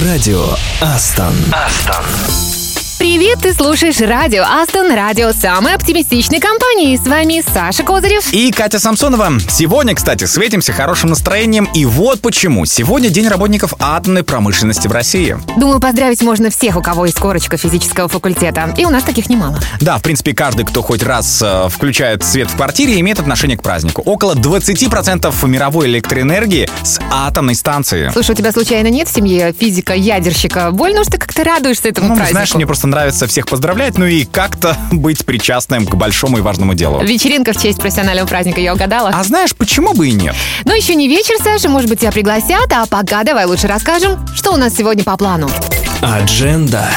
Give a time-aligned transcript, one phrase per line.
[0.00, 0.42] Радио
[0.80, 1.34] Астон.
[1.52, 2.61] Астон.
[3.02, 6.96] Привет, ты слушаешь радио Астон, радио самой оптимистичной компании.
[6.96, 8.32] С вами Саша Козырев.
[8.32, 9.40] И Катя Самсонова.
[9.48, 11.68] Сегодня, кстати, светимся хорошим настроением.
[11.74, 12.64] И вот почему.
[12.64, 15.36] Сегодня День работников атомной промышленности в России.
[15.56, 18.72] Думаю, поздравить можно всех, у кого есть корочка физического факультета.
[18.78, 19.58] И у нас таких немало.
[19.80, 23.64] Да, в принципе, каждый, кто хоть раз э, включает свет в квартире, имеет отношение к
[23.64, 24.02] празднику.
[24.02, 28.10] Около 20% мировой электроэнергии с атомной станции.
[28.12, 30.70] Слушай, у тебя случайно нет в семье физика-ядерщика?
[30.70, 32.34] Больно, что ты как-то радуешься этому Ну, празднику.
[32.34, 36.74] знаешь, мне просто нравится всех поздравлять, ну и как-то быть причастным к большому и важному
[36.74, 37.02] делу.
[37.02, 39.10] Вечеринка в честь профессионального праздника, я угадала?
[39.12, 40.34] А знаешь, почему бы и нет?
[40.64, 44.52] Но еще не вечер, Саша, может быть, тебя пригласят, а пока давай лучше расскажем, что
[44.52, 45.50] у нас сегодня по плану.
[46.02, 46.88] Адженда.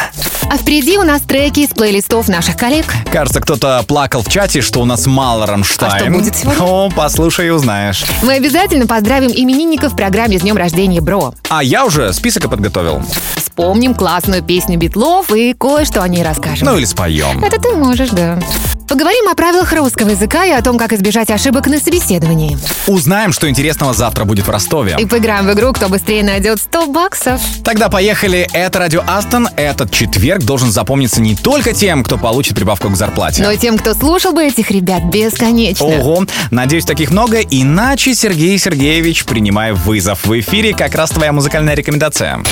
[0.49, 2.85] А впереди у нас треки из плейлистов наших коллег.
[3.11, 5.93] Кажется, кто-то плакал в чате, что у нас мало Рамштайн.
[5.93, 6.63] А что будет сегодня?
[6.63, 8.05] О, послушай и узнаешь.
[8.21, 11.33] Мы обязательно поздравим именинников в программе «С днем рождения, бро».
[11.49, 13.03] А я уже список и подготовил.
[13.35, 16.67] Вспомним классную песню Битлов и кое-что о ней расскажем.
[16.67, 17.43] Ну или споем.
[17.43, 18.39] Это ты можешь, да.
[18.87, 22.57] Поговорим о правилах русского языка и о том, как избежать ошибок на собеседовании.
[22.85, 24.95] Узнаем, что интересного завтра будет в Ростове.
[24.99, 27.41] И поиграем в игру «Кто быстрее найдет 100 баксов».
[27.63, 28.47] Тогда поехали.
[28.53, 29.49] Это Радио Астон.
[29.57, 33.43] Этот четверг должен запомниться не только тем, кто получит прибавку к зарплате.
[33.43, 35.85] Но и тем, кто слушал бы этих ребят бесконечно.
[35.85, 41.75] Ого, надеюсь, таких много, иначе Сергей Сергеевич, принимая вызов в эфире, как раз твоя музыкальная
[41.75, 42.43] рекомендация.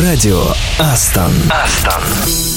[0.00, 0.44] Радио
[0.78, 1.32] Астон.
[1.50, 2.51] Астон.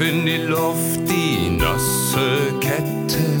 [0.00, 3.40] In die Luft die nasse Kette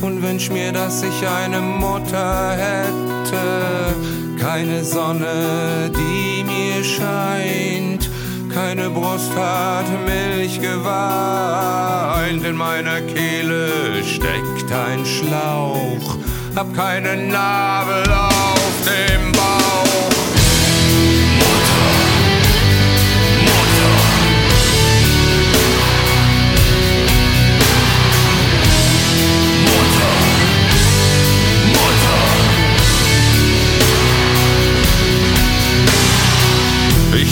[0.00, 3.94] und wünsch mir, dass ich eine Mutter hätte.
[4.38, 8.08] Keine Sonne, die mir scheint,
[8.54, 13.70] keine Brust hat Milch geweint, in meiner Kehle
[14.04, 16.16] steckt ein Schlauch,
[16.56, 19.47] hab keine Nabel auf dem Bauch.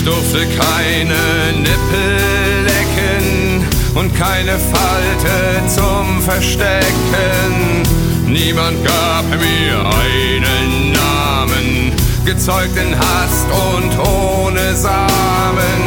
[0.06, 7.82] Durfte keine Nippel lecken und keine Falte zum Verstecken.
[8.24, 11.92] Niemand gab mir einen Namen,
[12.24, 15.82] gezeugt in Hast und ohne Samen.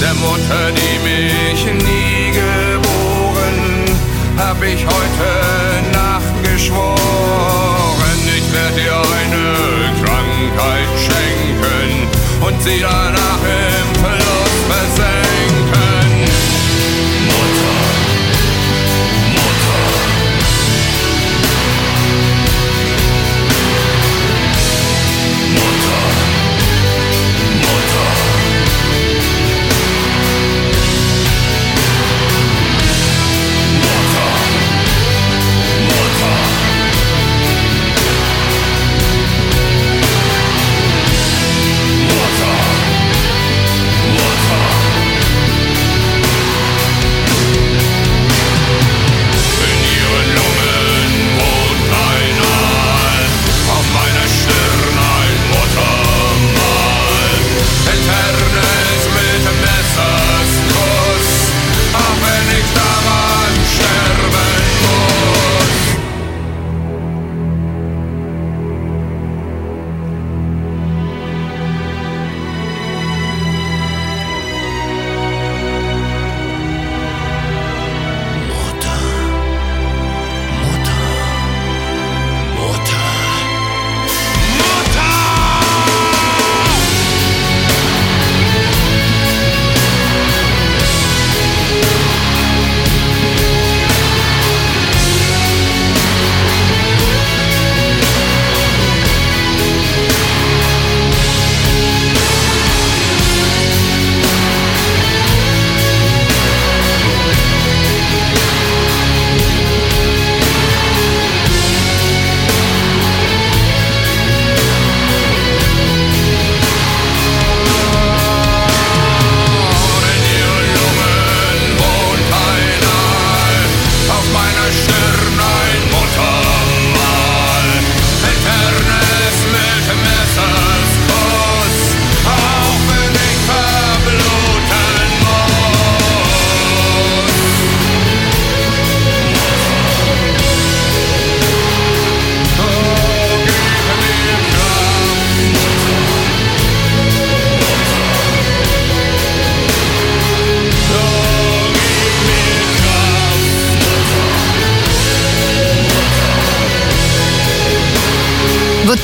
[0.00, 3.84] Der Mutter, die mich nie geboren,
[4.38, 6.96] hab ich heute Nacht geschworen.
[8.34, 12.07] Ich werd dir eine Krankheit schenken
[12.40, 15.27] und sie danach im Verlust versenken.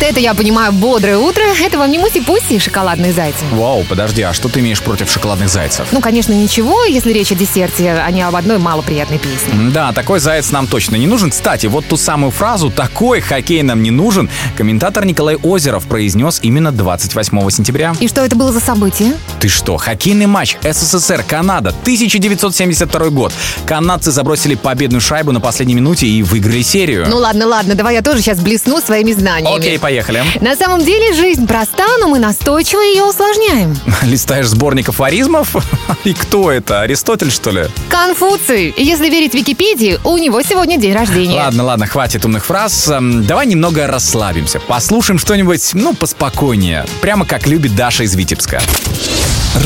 [0.09, 1.44] Это я понимаю, бодрое утро.
[1.62, 3.45] Это вам не муси-пуси и шоколадные зайцы.
[3.53, 5.87] Вау, подожди, а что ты имеешь против шоколадных зайцев?
[5.93, 9.53] Ну, конечно, ничего, если речь о десерте, а не об одной малоприятной песне.
[9.73, 11.31] Да, такой заяц нам точно не нужен.
[11.31, 16.73] Кстати, вот ту самую фразу «такой хоккей нам не нужен» комментатор Николай Озеров произнес именно
[16.73, 17.95] 28 сентября.
[18.01, 19.15] И что это было за событие?
[19.41, 23.33] Ты что, хоккейный матч СССР-Канада, 1972 год.
[23.67, 27.06] Канадцы забросили победную шайбу на последней минуте и выиграли серию.
[27.09, 29.59] Ну ладно, ладно, давай я тоже сейчас блесну своими знаниями.
[29.59, 30.23] Окей, поехали.
[30.41, 33.76] На самом деле жизнь проста, но мы настойчиво ее усложняем.
[34.02, 35.55] Листаешь сборник афоризмов?
[36.05, 36.81] И кто это?
[36.82, 37.67] Аристотель, что ли?
[37.88, 38.75] Конфуций.
[38.76, 41.37] Если верить Википедии, у него сегодня день рождения.
[41.37, 42.88] Ладно, ладно, хватит умных фраз.
[42.88, 44.61] Эм, Давай немного расслабимся.
[44.61, 46.87] Послушаем что-нибудь, ну, поспокойнее.
[47.00, 48.61] Прямо как любит Даша из Витебска.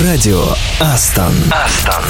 [0.05, 0.45] Радио
[0.81, 1.33] Астон.
[1.51, 2.05] Астон.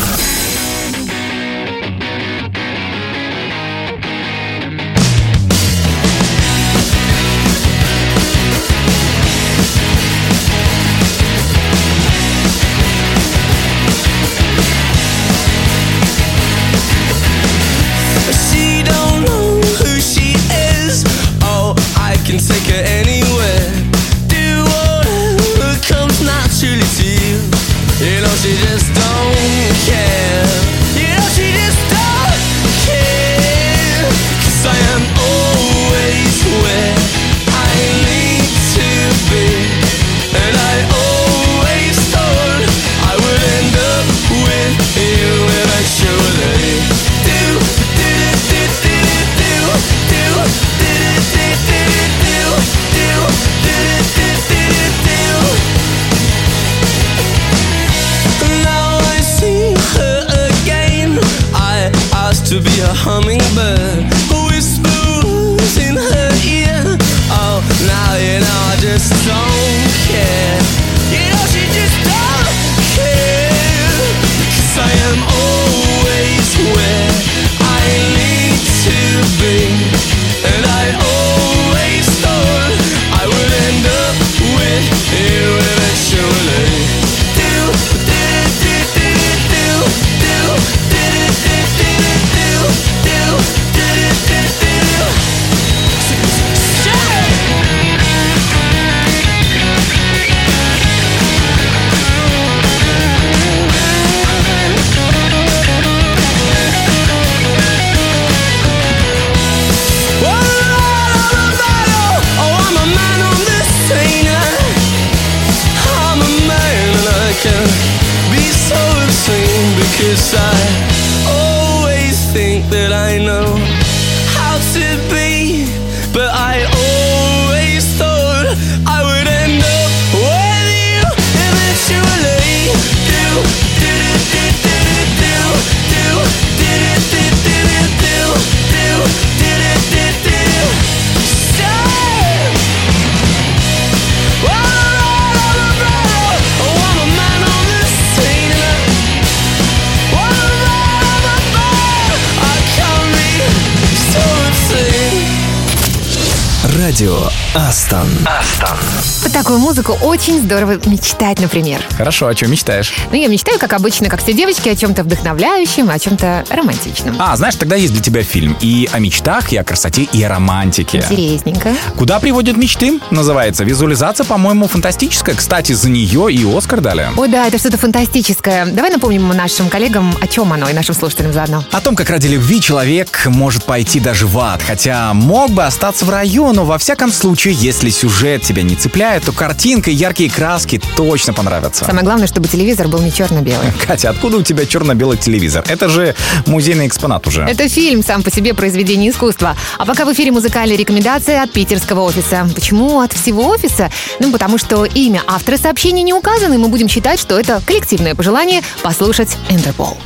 [156.98, 158.08] Радио Астон.
[158.26, 158.97] Астон.
[159.38, 161.80] Такую музыку очень здорово мечтать, например.
[161.96, 162.92] Хорошо, о чем мечтаешь?
[163.12, 167.14] Ну, я мечтаю, как обычно, как все девочки, о чем-то вдохновляющем, о чем-то романтичном.
[167.20, 170.28] А, знаешь, тогда есть для тебя фильм и о мечтах, и о красоте, и о
[170.28, 170.98] романтике.
[171.08, 171.72] Интересненько.
[171.96, 172.98] Куда приводят мечты?
[173.12, 173.62] Называется.
[173.62, 175.36] Визуализация, по-моему, фантастическая.
[175.36, 177.06] Кстати, за нее и Оскар дали.
[177.16, 178.66] Ой, да, это что-то фантастическое.
[178.66, 181.62] Давай напомним нашим коллегам, о чем оно, и нашим слушателям заодно.
[181.70, 186.04] О том, как ради любви человек может пойти даже в ад, хотя мог бы остаться
[186.04, 190.30] в раю, но во всяком случае, если сюжет тебя не цепляет, то картинка и яркие
[190.30, 191.84] краски точно понравятся.
[191.84, 193.72] Самое главное, чтобы телевизор был не черно-белый.
[193.86, 195.62] Катя, откуда у тебя черно-белый телевизор?
[195.68, 196.14] Это же
[196.46, 197.42] музейный экспонат уже.
[197.42, 199.54] Это фильм сам по себе произведение искусства.
[199.76, 202.48] А пока в эфире музыкальные рекомендации от питерского офиса.
[202.54, 203.90] Почему от всего офиса?
[204.18, 208.14] Ну, потому что имя автора сообщения не указано, и мы будем считать, что это коллективное
[208.14, 209.98] пожелание послушать Интерпол.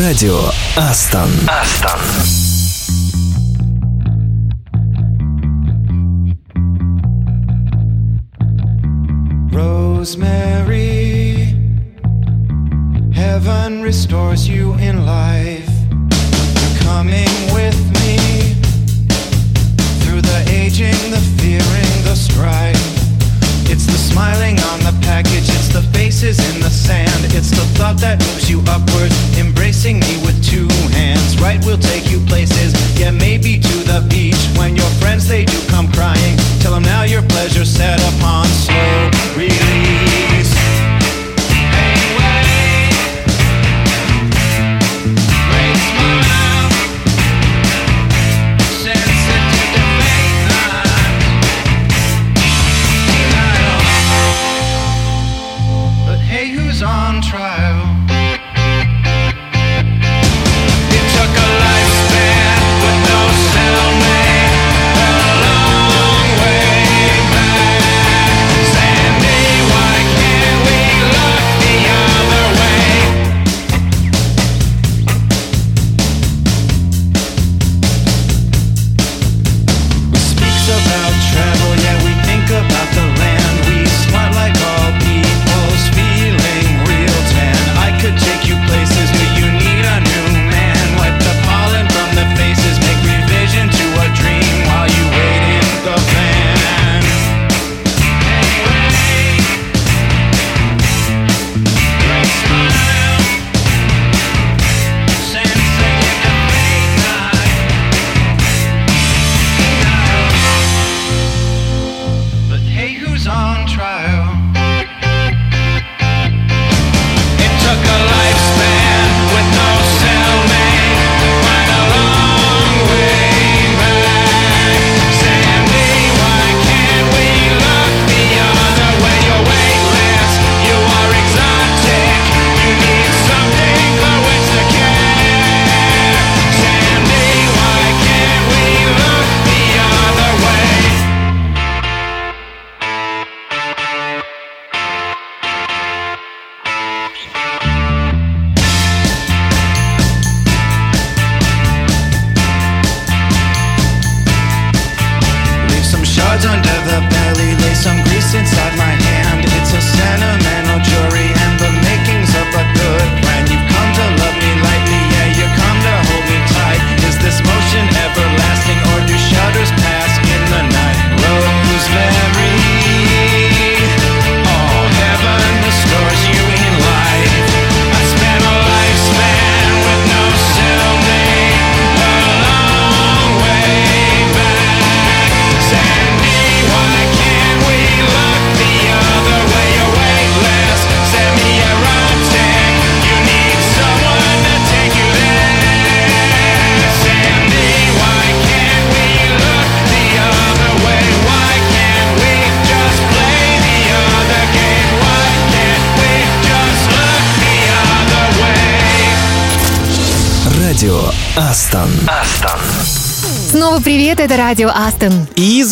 [0.00, 0.40] Радио
[0.76, 1.30] Астон.
[1.46, 2.49] Астон.
[10.00, 11.54] Rosemary,
[13.12, 15.68] heaven restores you in life.
[15.90, 17.39] You're coming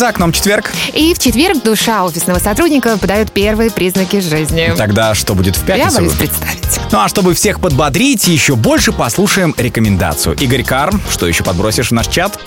[0.09, 0.71] И за окном четверг.
[0.93, 4.73] И в четверг душа офисного сотрудника подает первые признаки жизни.
[4.75, 5.97] Тогда что будет в Я пятницу?
[5.97, 6.79] боюсь представить.
[6.91, 10.35] Ну а чтобы всех подбодрить, еще больше послушаем рекомендацию.
[10.37, 12.39] Игорь Карм, что еще подбросишь в наш чат?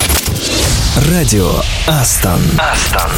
[1.09, 1.49] Радио
[1.87, 2.41] Астон.
[2.59, 3.11] Астон.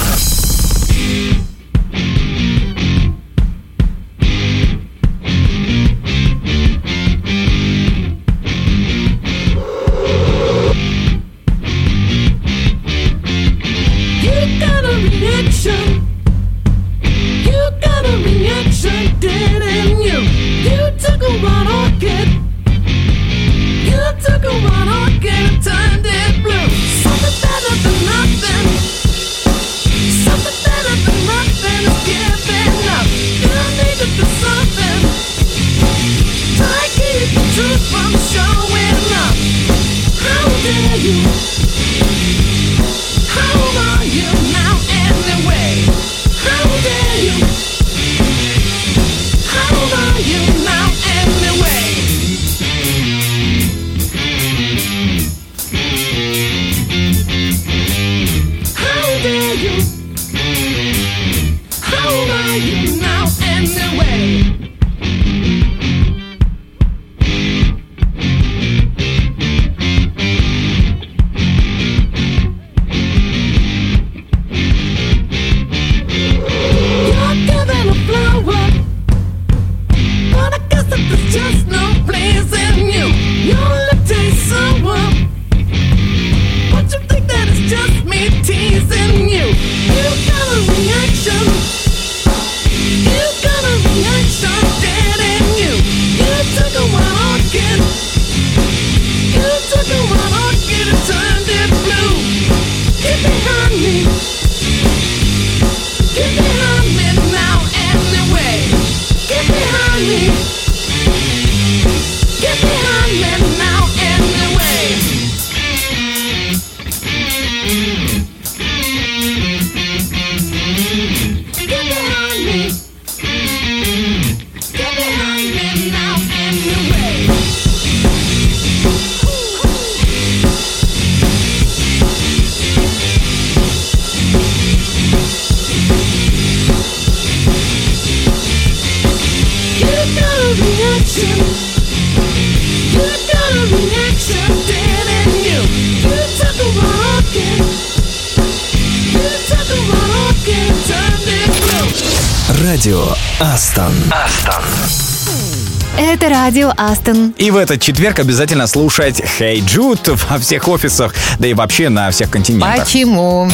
[156.36, 157.34] Радио Астон.
[157.38, 162.12] И в этот четверг обязательно слушать Hey Jude во всех офисах, да и вообще на
[162.12, 162.84] всех континентах.
[162.84, 163.50] Почему?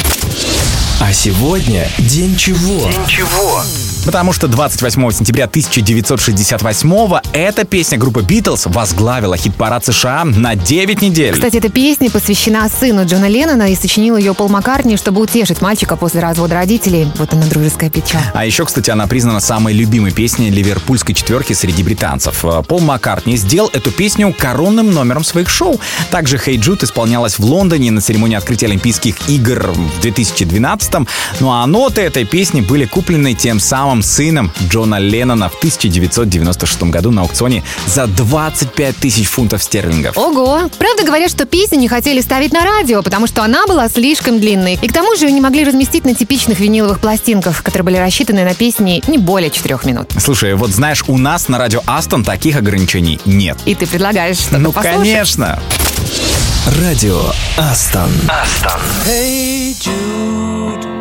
[1.00, 2.90] А сегодня день чего?
[4.06, 11.34] Потому что 28 сентября 1968 эта песня группы Битлз возглавила хит-парад США на 9 недель.
[11.34, 15.96] Кстати, эта песня посвящена сыну Джона Леннона и сочинил ее Пол Маккартни, чтобы утешить мальчика
[15.96, 17.08] после развода родителей.
[17.18, 18.24] Вот она, дружеская печаль.
[18.34, 22.44] А еще, кстати, она признана самой любимой песней ливерпульской четверки среди британцев.
[22.44, 25.80] Э, Пол Маккартни сделал эту песню коронным номером своих шоу.
[26.10, 30.94] Также «Hey Jude» исполнялась в Лондоне на церемонии открытия Олимпийских игр в 2012
[31.40, 37.12] Ну а ноты этой песни были куплены тем самым сыном Джона Леннона в 1996 году
[37.12, 40.18] на аукционе за 25 тысяч фунтов стерлингов.
[40.18, 40.70] Ого!
[40.80, 44.80] Правда говорят, что песню не хотели ставить на радио, потому что она была слишком длинной.
[44.82, 48.44] И к тому же ее не могли разместить на типичных виниловых пластинках, которые были рассчитаны
[48.46, 50.12] на песни не более четырех минут.
[50.20, 53.58] Слушай, вот знаешь, у нас на радио Астон таких ограничений нет.
[53.66, 55.00] И ты предлагаешь что-то Ну, послушать?
[55.02, 55.60] конечно.
[56.80, 57.20] Радио
[57.58, 58.12] Астон.
[58.30, 58.80] Астон.
[59.08, 61.01] Hey Jude,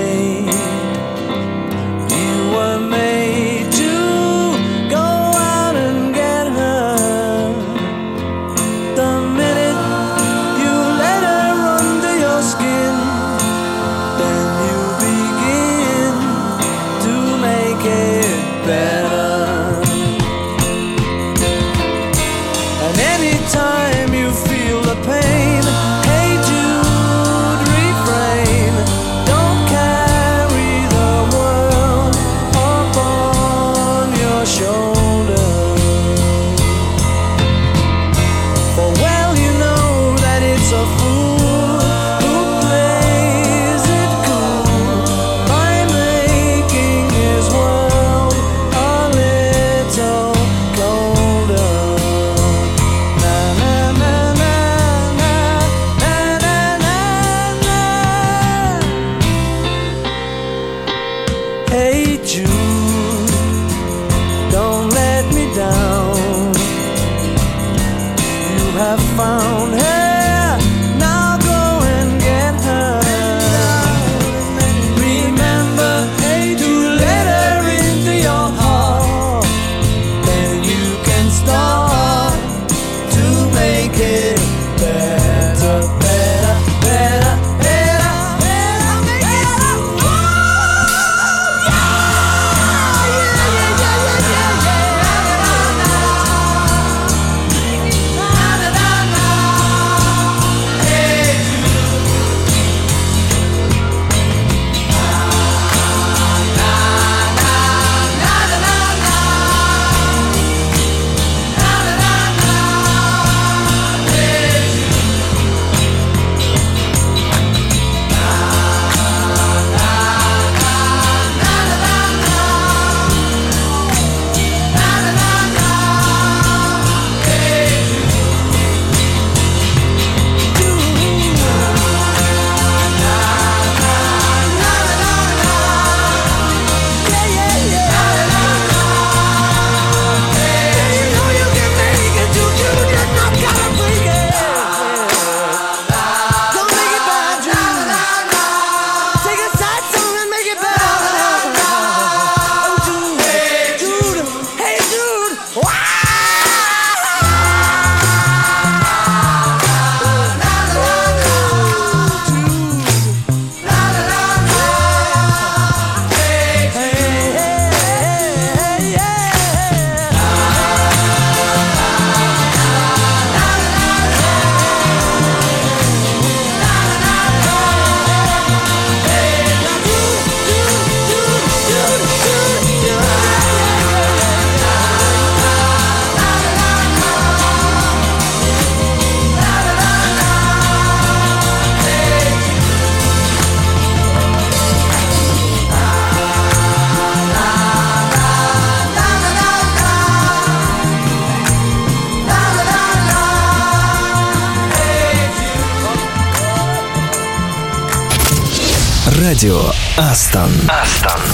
[209.97, 210.51] Астон.
[210.69, 211.30] Астон.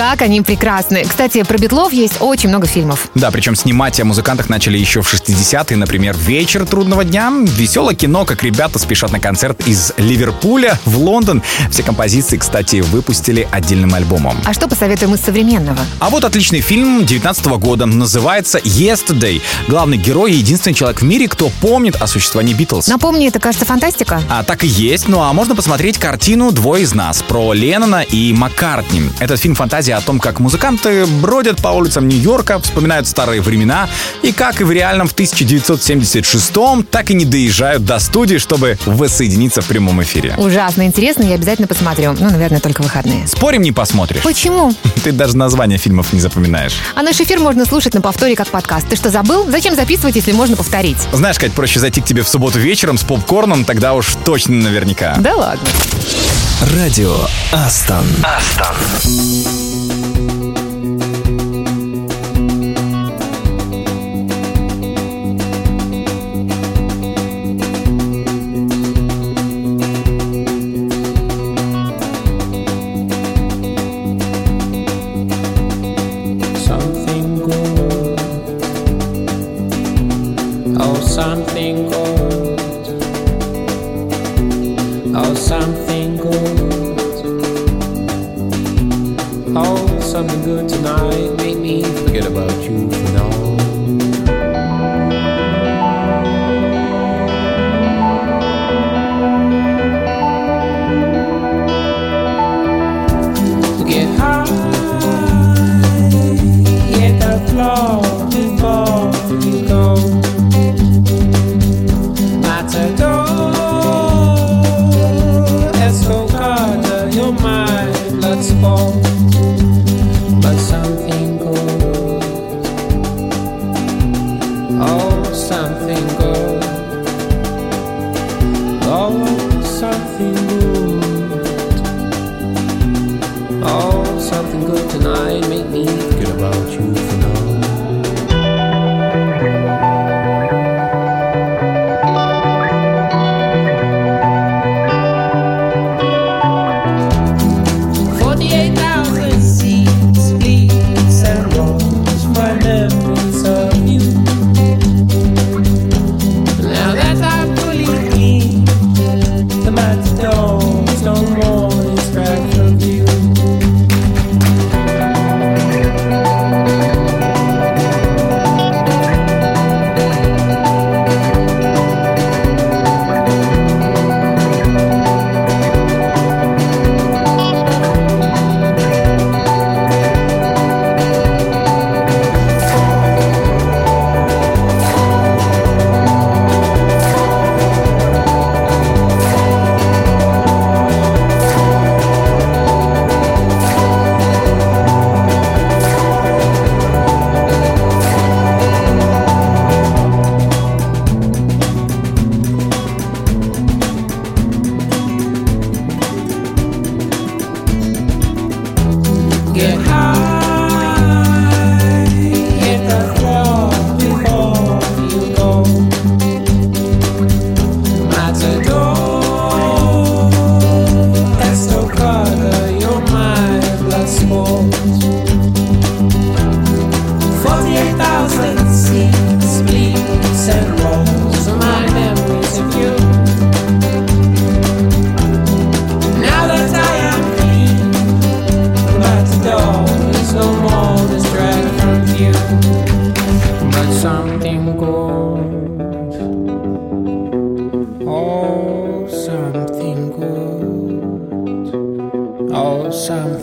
[0.00, 1.04] Как они прекрасны.
[1.04, 3.08] Кстати, про Битлов есть очень много фильмов.
[3.14, 8.24] Да, причем снимать о музыкантах начали еще в 60-е, например, «Вечер трудного дня», веселое кино,
[8.24, 11.42] как ребята спешат на концерт из Ливерпуля в Лондон.
[11.70, 14.38] Все композиции, кстати, выпустили отдельным альбомом.
[14.46, 15.80] А что посоветуем из современного?
[15.98, 19.42] А вот отличный фильм 19 года, называется «Yesterday».
[19.68, 22.88] Главный герой и единственный человек в мире, кто помнит о существовании Битлз.
[22.88, 24.22] Напомни, это, кажется, фантастика.
[24.30, 25.08] А так и есть.
[25.08, 29.10] Ну а можно посмотреть картину «Двое из нас» про Леннона и Маккартни.
[29.20, 33.88] Этот фильм фантазия о том, как музыканты бродят по улицам Нью-Йорка, вспоминают старые времена
[34.22, 39.62] и как и в реальном в 1976-м, так и не доезжают до студии, чтобы воссоединиться
[39.62, 40.34] в прямом эфире.
[40.36, 42.14] Ужасно интересно, я обязательно посмотрю.
[42.18, 43.26] Ну, наверное, только в выходные.
[43.26, 44.22] Спорим, не посмотришь?
[44.22, 44.72] Почему?
[45.04, 46.74] Ты даже название фильмов не запоминаешь.
[46.94, 48.88] А наш эфир можно слушать на повторе как подкаст.
[48.88, 49.46] Ты что, забыл?
[49.50, 50.98] Зачем записывать, если можно повторить?
[51.12, 55.16] Знаешь, как проще зайти к тебе в субботу вечером с попкорном, тогда уж точно наверняка.
[55.18, 55.68] Да ладно.
[56.74, 57.16] Радио
[57.52, 58.04] Астон.
[58.22, 58.76] Астон.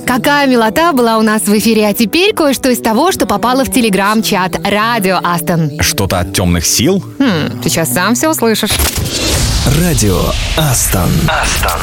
[0.06, 3.72] Какая милота была у нас в эфире, а теперь кое-что из того, что попало в
[3.72, 5.80] телеграм-чат «Радио Астон».
[5.82, 7.04] Что-то от темных сил?
[7.20, 8.72] Хм, сейчас сам все услышишь.
[9.82, 10.22] Радио
[10.58, 11.10] Астон.
[11.28, 11.82] Астон.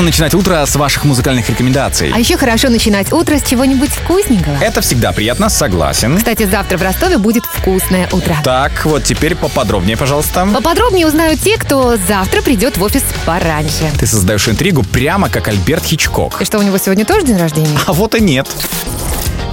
[0.00, 2.10] Классно начинать утро с ваших музыкальных рекомендаций.
[2.14, 4.56] А еще хорошо начинать утро с чего-нибудь вкусненького.
[4.58, 6.16] Это всегда приятно, согласен.
[6.16, 8.34] Кстати, завтра в Ростове будет вкусное утро.
[8.42, 10.48] Так, вот теперь поподробнее, пожалуйста.
[10.54, 13.90] Поподробнее узнают те, кто завтра придет в офис пораньше.
[13.98, 16.40] Ты создаешь интригу прямо как Альберт Хичкок.
[16.40, 17.78] И что, у него сегодня тоже день рождения?
[17.86, 18.48] А вот и нет.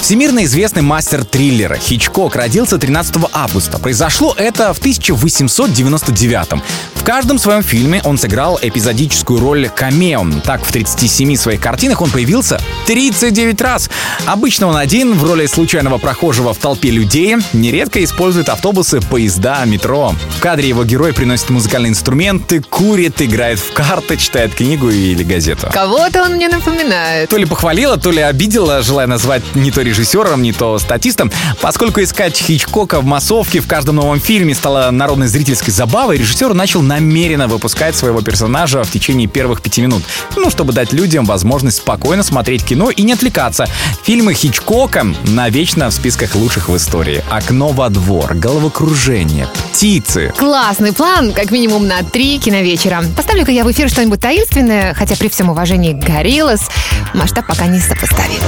[0.08, 3.78] Всемирно известный мастер триллера Хичкок родился 13 августа.
[3.78, 10.26] Произошло это в 1899 В каждом своем фильме он сыграл эпизодическую роль камео.
[10.46, 13.90] Так, в 37 своих картинах он появился 39 раз.
[14.26, 20.16] Обычно он один в роли случайного прохожего в толпе людей, нередко использует автобусы, поезда, метро.
[20.38, 25.68] В кадре его герой приносит музыкальные инструменты, курит, играет в карты, читает книгу или газету.
[25.74, 27.30] Кого-то он мне напоминает.
[27.30, 31.32] То ли похвалила, то ли обидела, желая назвать не то режиссером, не то статистом.
[31.62, 36.82] Поскольку искать Хичкока в массовке в каждом новом фильме стало народной зрительской забавой, режиссер начал
[36.82, 40.04] намеренно выпускать своего персонажа в течение первых пяти минут.
[40.36, 43.68] Ну, чтобы дать людям возможность спокойно смотреть кино и не отвлекаться.
[44.04, 47.24] Фильмы Хичкока навечно в списках лучших в истории.
[47.30, 50.34] «Окно во двор», «Головокружение», «Птицы».
[50.38, 53.04] Классный план, как минимум на три киновечера.
[53.16, 56.70] Поставлю-ка я в эфир что-нибудь таинственное, хотя при всем уважении к Гориллас
[57.14, 58.42] масштаб пока не сопоставим.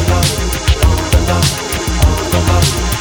[1.30, 2.99] Thank you.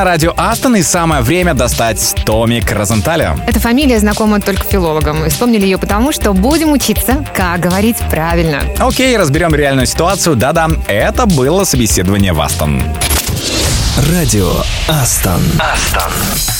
[0.00, 3.36] На радио Астон, и самое время достать Томик Розенталя.
[3.46, 5.26] Эта фамилия знакома только филологам.
[5.26, 8.62] И вспомнили ее потому, что будем учиться, как говорить правильно.
[8.78, 10.36] Окей, разберем реальную ситуацию.
[10.36, 12.82] Да-да, это было собеседование в Астон.
[14.10, 14.50] Радио
[14.88, 15.42] Астон.
[15.58, 16.12] Астон.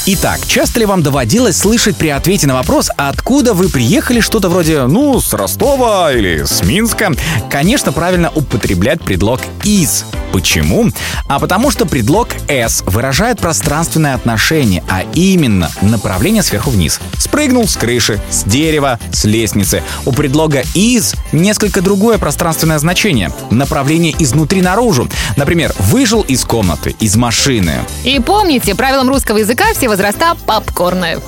[0.04, 4.82] Итак, часто ли вам доводилось слышать при ответе на вопрос, откуда вы приехали, что-то вроде,
[4.82, 7.12] ну, с Ростова или с Минска?
[7.48, 10.04] Конечно, правильно употреблять предлог «из».
[10.32, 10.90] Почему?
[11.26, 17.00] А потому что предлог «с» выражает пространственное отношение, а именно направление сверху вниз.
[17.18, 19.82] Спрыгнул с крыши, с дерева, с лестницы.
[20.04, 23.32] У предлога «из» несколько другое пространственное значение.
[23.50, 25.08] Направление изнутри наружу.
[25.36, 27.74] Например, выжил из комнаты, из машины.
[28.04, 31.18] И помните, правилам русского языка все возраста попкорны.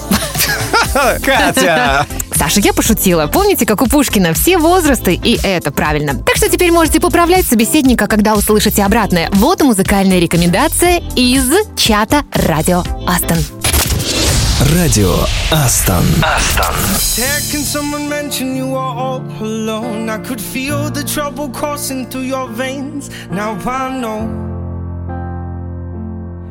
[1.25, 2.07] Катя!
[2.35, 3.27] Саша, я пошутила.
[3.27, 6.15] Помните, как у Пушкина все возрасты, и это правильно.
[6.15, 9.29] Так что теперь можете поправлять собеседника, когда услышите обратное.
[9.33, 11.45] Вот и музыкальная рекомендация из
[11.77, 13.39] чата Радио Астон.
[14.77, 15.15] Радио
[15.51, 16.05] Астон.
[16.23, 16.75] Астон.
[17.51, 20.09] Can someone mention you are all alone?
[20.09, 23.11] I could feel the trouble coursing through your veins.
[23.31, 24.29] Now I know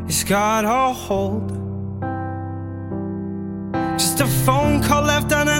[0.07, 1.61] it's got a hold.
[3.97, 4.25] Just a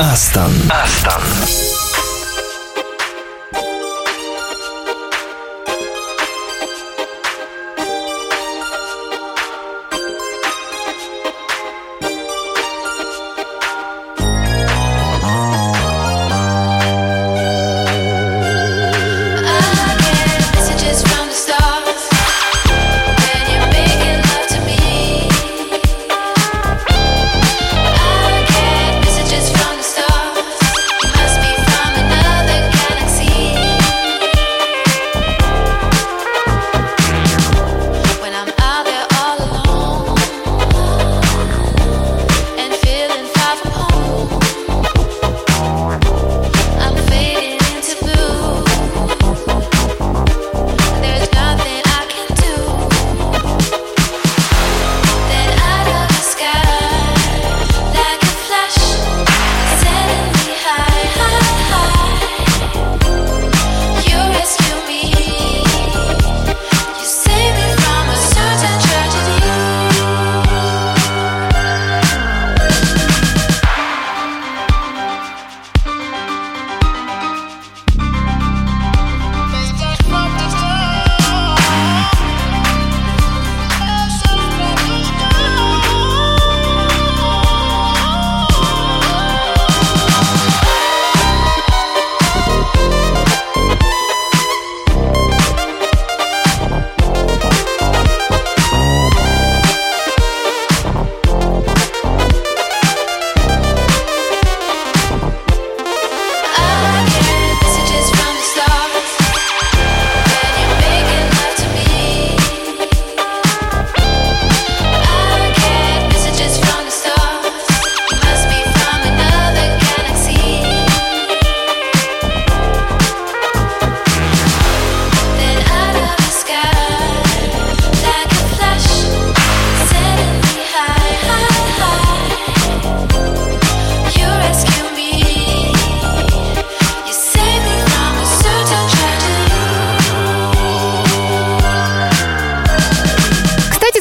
[0.00, 0.50] Астон.
[0.70, 0.89] Астон.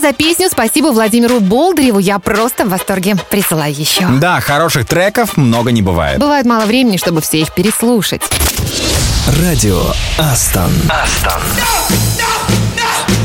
[0.10, 2.00] За песню спасибо Владимиру Болдыреву.
[2.00, 3.16] Я просто в восторге.
[3.30, 4.08] Присылай еще.
[4.20, 6.20] Да, хороших треков много не бывает.
[6.20, 8.24] Бывает мало времени, чтобы все их переслушать.
[9.44, 9.84] Радио
[10.18, 10.72] Астон.
[10.90, 11.42] Астон.
[11.56, 13.19] Радио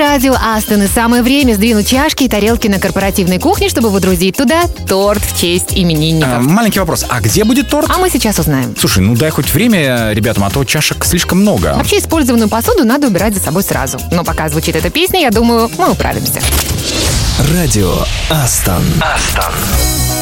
[0.00, 4.62] радио Астон, и самое время сдвинуть чашки и тарелки на корпоративной кухне, чтобы водрузить туда
[4.88, 6.38] торт в честь именинников.
[6.38, 7.04] А, маленький вопрос.
[7.06, 7.90] А где будет торт?
[7.90, 8.74] А мы сейчас узнаем.
[8.78, 11.74] Слушай, ну дай хоть время ребятам, а то чашек слишком много.
[11.76, 14.00] Вообще использованную посуду надо убирать за собой сразу.
[14.10, 16.40] Но пока звучит эта песня, я думаю, мы управимся.
[17.54, 17.92] Радио
[18.30, 18.82] Астон.
[19.02, 20.19] Астон.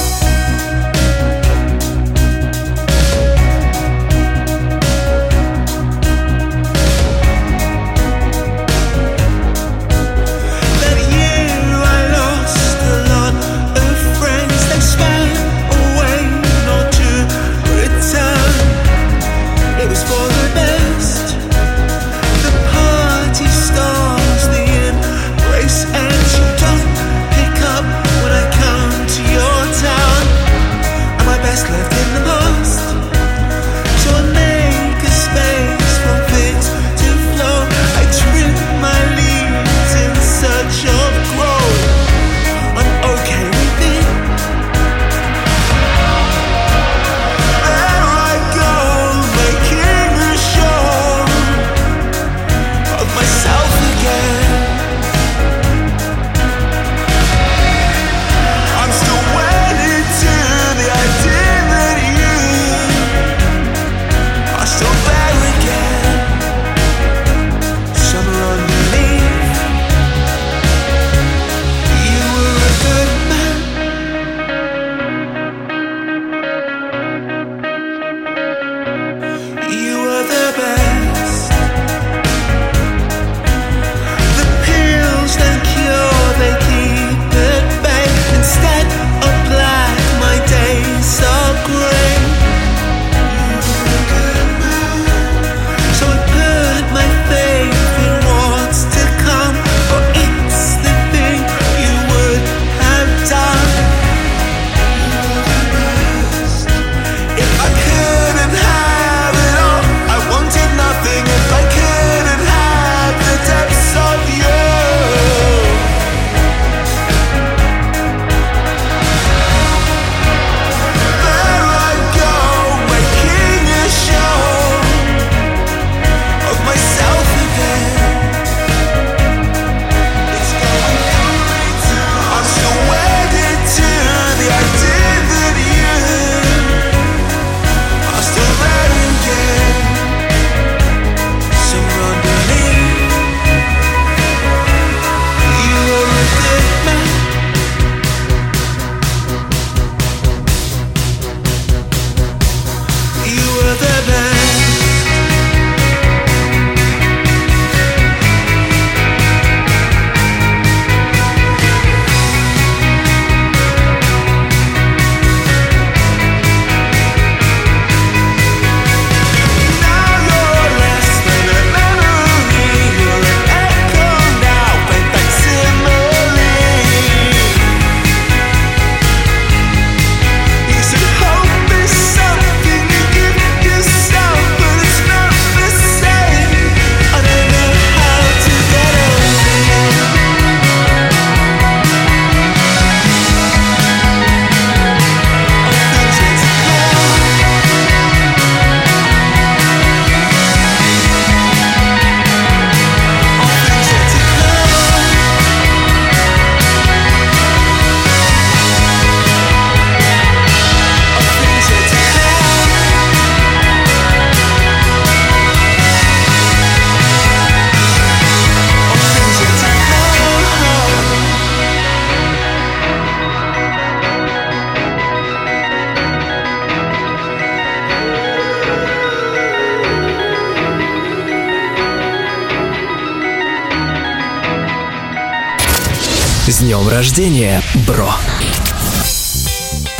[236.49, 238.11] С днем рождения, бро!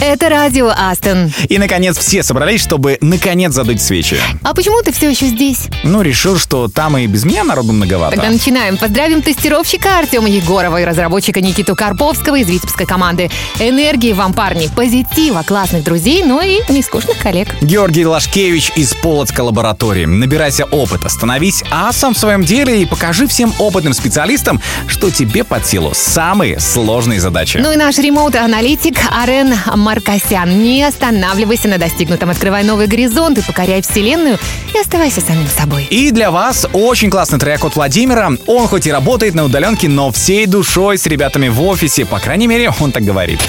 [0.01, 1.33] Это радио Астон.
[1.49, 4.17] И, наконец, все собрались, чтобы, наконец, задуть свечи.
[4.45, 5.67] А почему ты все еще здесь?
[5.83, 8.15] Ну, решил, что там и без меня народу многовато.
[8.15, 8.77] Тогда начинаем.
[8.77, 13.29] Поздравим тестировщика Артема Егорова и разработчика Никиту Карповского из витебской команды.
[13.59, 17.49] Энергии вам, парни, позитива, классных друзей, но и нескучных коллег.
[17.61, 20.05] Георгий Лашкевич из Полоцкой лаборатории.
[20.05, 25.67] Набирайся опыта, становись асом в своем деле и покажи всем опытным специалистам, что тебе под
[25.67, 27.59] силу самые сложные задачи.
[27.59, 29.55] Ну и наш ремоут-аналитик Арен
[29.89, 30.63] Маркосян.
[30.63, 34.39] Не останавливайся на достигнутом, открывай новые горизонты, покоряй вселенную
[34.75, 35.87] и оставайся самим собой.
[35.89, 38.31] И для вас очень классный трек от Владимира.
[38.47, 42.05] Он хоть и работает на удаленке, но всей душой с ребятами в офисе.
[42.05, 43.41] По крайней мере, он так говорит.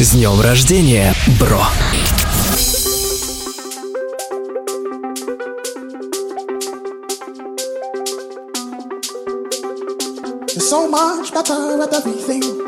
[0.00, 1.62] С днем рождения, бро!
[10.56, 12.59] So much better at everything.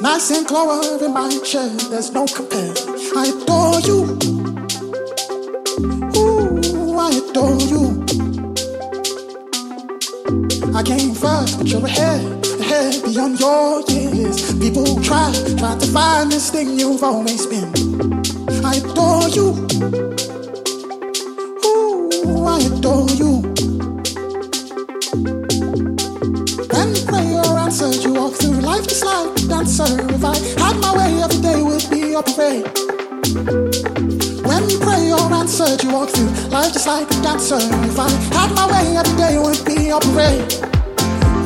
[0.00, 0.50] Nice and
[1.02, 2.72] in my chair, there's no compare.
[3.16, 4.16] I adore you.
[6.16, 8.02] Ooh, I adore you.
[10.74, 14.58] I came first, but you're ahead, ahead beyond your years.
[14.58, 17.70] People try, try to find this thing you've always been.
[18.64, 20.39] I adore you.
[28.30, 29.84] Walk through life just like a dancer.
[30.14, 32.66] If I had my way, every day would be a parade.
[34.46, 37.58] When prayer answered, you walk through life just like a dancer.
[37.58, 40.52] If I had my way, every day would be a parade.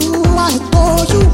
[0.04, 1.33] Ooh, I adore you.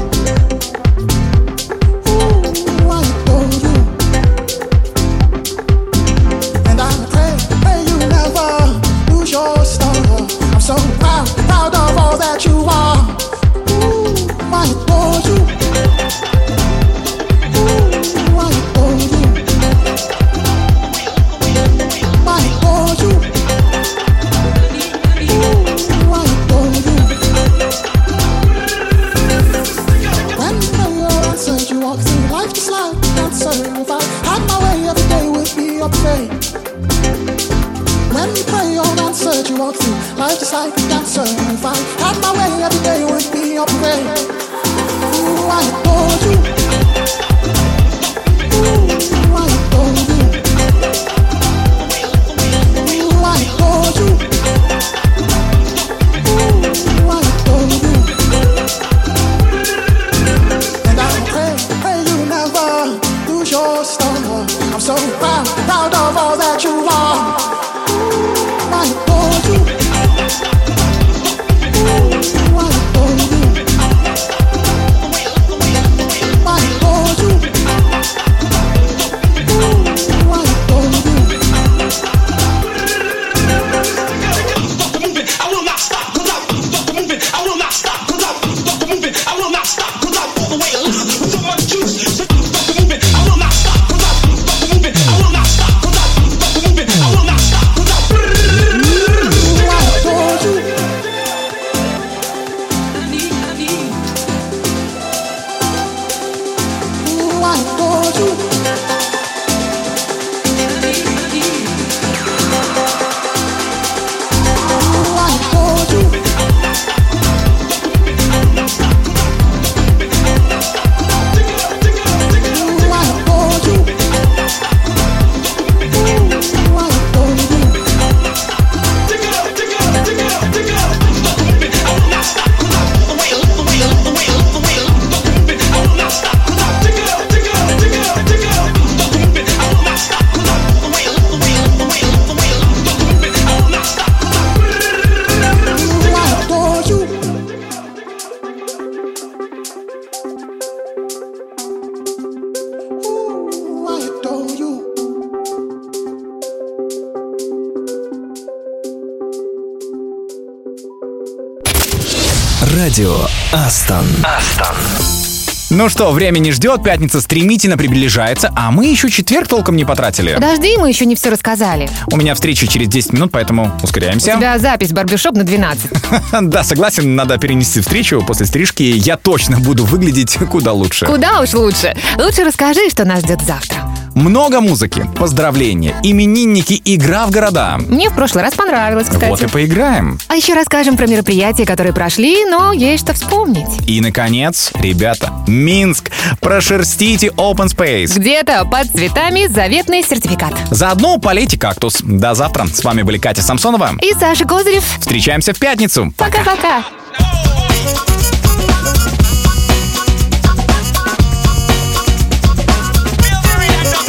[165.81, 170.35] Ну что, время не ждет, пятница стремительно приближается, а мы еще четверг толком не потратили.
[170.35, 171.89] Подожди, мы еще не все рассказали.
[172.11, 174.33] У меня встреча через 10 минут, поэтому У ускоряемся.
[174.33, 175.91] тебя запись барбершоп на 12.
[176.41, 178.23] Да, согласен, надо перенести встречу.
[178.27, 181.07] После стрижки я точно буду выглядеть куда лучше.
[181.07, 181.95] Куда уж лучше.
[182.19, 183.90] Лучше расскажи, что нас ждет завтра.
[184.15, 187.77] Много музыки, поздравления, именинники, игра в города.
[187.87, 189.29] Мне в прошлый раз понравилось, кстати.
[189.29, 190.19] Вот и поиграем.
[190.27, 193.67] А еще расскажем про мероприятия, которые прошли, но есть что вспомнить.
[193.87, 196.11] И, наконец, ребята, Минск.
[196.39, 198.17] Прошерстите Open Space.
[198.17, 200.53] Где-то под цветами заветный сертификат.
[200.69, 201.99] Заодно полейте кактус.
[202.01, 202.67] До завтра.
[202.67, 203.91] С вами были Катя Самсонова.
[204.01, 204.83] И Саша Козырев.
[204.99, 206.13] Встречаемся в пятницу.
[206.17, 206.83] Пока-пока.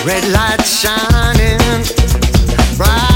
[0.04, 1.58] Red light shining
[2.76, 3.11] bright.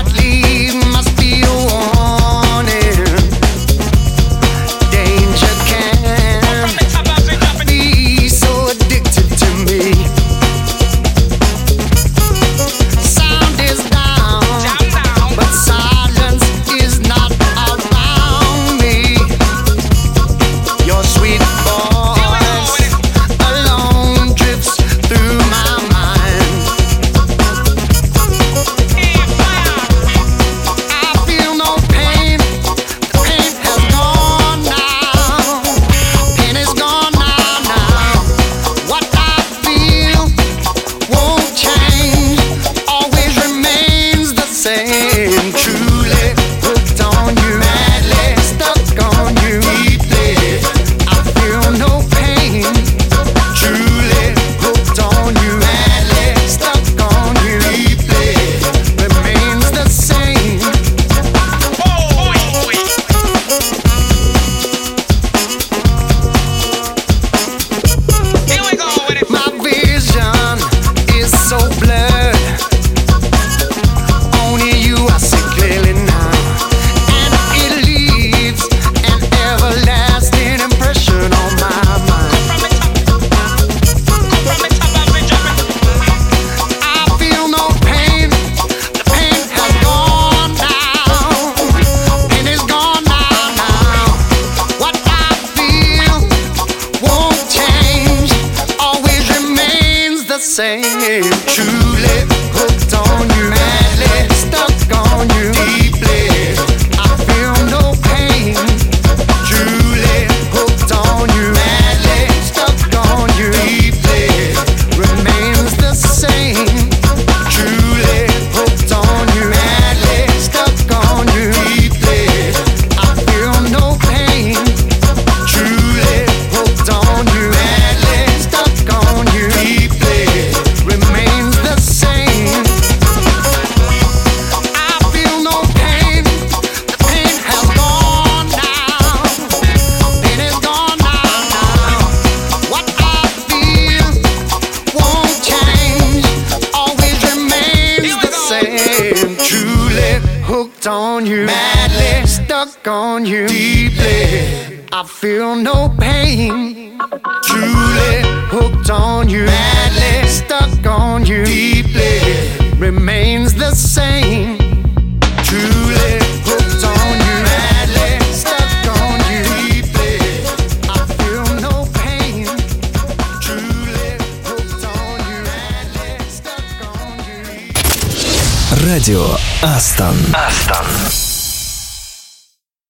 [179.62, 180.16] Астон.
[180.34, 181.15] Астон.